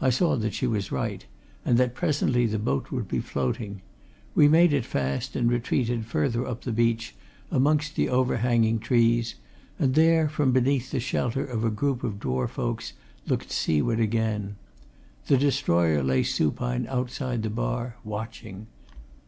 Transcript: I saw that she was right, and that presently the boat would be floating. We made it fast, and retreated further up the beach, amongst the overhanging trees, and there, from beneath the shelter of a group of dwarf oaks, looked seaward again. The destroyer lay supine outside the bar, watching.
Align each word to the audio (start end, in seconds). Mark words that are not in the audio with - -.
I 0.00 0.10
saw 0.10 0.34
that 0.38 0.52
she 0.52 0.66
was 0.66 0.90
right, 0.90 1.24
and 1.64 1.78
that 1.78 1.94
presently 1.94 2.44
the 2.44 2.58
boat 2.58 2.90
would 2.90 3.06
be 3.06 3.20
floating. 3.20 3.82
We 4.34 4.48
made 4.48 4.72
it 4.72 4.84
fast, 4.84 5.36
and 5.36 5.48
retreated 5.48 6.06
further 6.06 6.44
up 6.44 6.62
the 6.64 6.72
beach, 6.72 7.14
amongst 7.52 7.94
the 7.94 8.08
overhanging 8.08 8.80
trees, 8.80 9.36
and 9.78 9.94
there, 9.94 10.28
from 10.28 10.50
beneath 10.50 10.90
the 10.90 10.98
shelter 10.98 11.44
of 11.44 11.62
a 11.64 11.70
group 11.70 12.02
of 12.02 12.18
dwarf 12.18 12.58
oaks, 12.58 12.94
looked 13.28 13.52
seaward 13.52 14.00
again. 14.00 14.56
The 15.28 15.38
destroyer 15.38 16.02
lay 16.02 16.24
supine 16.24 16.88
outside 16.88 17.44
the 17.44 17.48
bar, 17.50 17.94
watching. 18.02 18.66